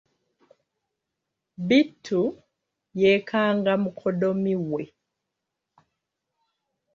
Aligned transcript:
Bittu 1.67 2.21
yeekanga 2.99 3.73
mukoddomi 3.83 4.53
we. 4.71 4.83